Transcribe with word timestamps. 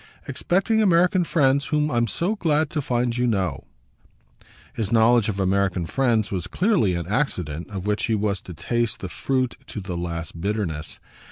"Expecting 0.27 0.81
American 0.81 1.23
friends 1.23 1.65
whom 1.65 1.91
I'm 1.91 2.07
so 2.07 2.35
glad 2.35 2.71
to 2.71 2.81
find 2.81 3.15
you 3.15 3.27
know!" 3.27 3.65
His 4.73 4.91
knowledge 4.91 5.29
of 5.29 5.39
American 5.39 5.85
friends 5.85 6.31
was 6.31 6.47
clearly 6.47 6.95
an 6.95 7.05
accident 7.05 7.69
of 7.69 7.85
which 7.85 8.05
he 8.05 8.15
was 8.15 8.41
to 8.41 8.55
taste 8.55 9.01
the 9.01 9.09
fruit 9.09 9.57
to 9.67 9.79
the 9.79 9.95
last 9.95 10.41
bitterness. 10.41 10.99